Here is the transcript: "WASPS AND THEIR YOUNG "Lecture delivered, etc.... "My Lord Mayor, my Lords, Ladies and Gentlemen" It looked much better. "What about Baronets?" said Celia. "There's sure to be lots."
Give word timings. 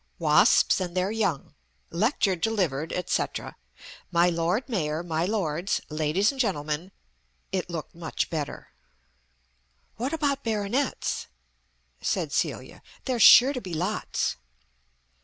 "WASPS 0.17 0.79
AND 0.81 0.97
THEIR 0.97 1.11
YOUNG 1.11 1.53
"Lecture 1.91 2.35
delivered, 2.35 2.91
etc.... 2.91 3.55
"My 4.11 4.31
Lord 4.31 4.67
Mayor, 4.67 5.03
my 5.03 5.25
Lords, 5.27 5.79
Ladies 5.91 6.31
and 6.31 6.41
Gentlemen" 6.41 6.91
It 7.51 7.69
looked 7.69 7.93
much 7.93 8.31
better. 8.31 8.69
"What 9.97 10.11
about 10.11 10.43
Baronets?" 10.43 11.27
said 12.01 12.31
Celia. 12.31 12.81
"There's 13.05 13.21
sure 13.21 13.53
to 13.53 13.61
be 13.61 13.75
lots." 13.75 14.37